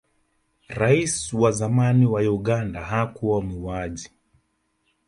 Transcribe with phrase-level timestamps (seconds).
[0.67, 4.09] rais wa zamani wa uganda hakuwa muuaji